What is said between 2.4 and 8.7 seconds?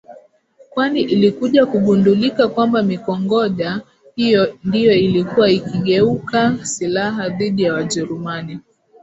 kwamba mikongoja hiyo ndiyo ilikuwa ikigeuka silaha dhidi ya Wajerumani